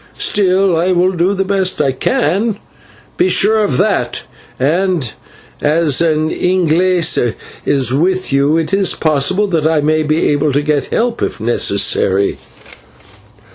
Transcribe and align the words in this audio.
Still 0.17 0.75
I 0.75 0.93
will 0.93 1.11
do 1.11 1.35
the 1.35 1.45
best 1.45 1.79
I 1.79 1.91
can, 1.91 2.57
be 3.17 3.29
sure 3.29 3.63
of 3.63 3.77
that, 3.77 4.23
and 4.59 5.13
as 5.61 6.01
an 6.01 6.31
/Inglese/ 6.31 7.35
is 7.67 7.93
with 7.93 8.33
you, 8.33 8.57
it 8.57 8.73
is 8.73 8.95
possible 8.95 9.45
that 9.49 9.67
I 9.67 9.79
may 9.81 10.01
be 10.01 10.27
able 10.29 10.53
to 10.53 10.63
get 10.63 10.85
help 10.85 11.21
if 11.21 11.39
necessary." 11.39 12.39